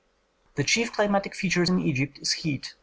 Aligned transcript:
The 0.55 0.63
chief 0.63 0.91
climatic 0.93 1.35
feature 1.35 1.61
in 1.61 1.77
Egypt 1.79 2.17
is 2.17 2.31
heat. 2.31 2.73